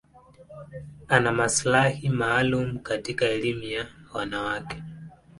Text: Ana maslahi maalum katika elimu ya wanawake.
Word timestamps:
Ana 1.07 1.31
maslahi 1.31 2.09
maalum 2.09 2.79
katika 2.79 3.25
elimu 3.25 3.63
ya 3.63 3.87
wanawake. 4.13 4.81